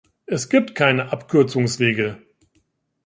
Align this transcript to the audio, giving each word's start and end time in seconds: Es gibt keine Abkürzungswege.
Es 0.25 0.49
gibt 0.49 0.73
keine 0.73 1.11
Abkürzungswege. 1.11 2.17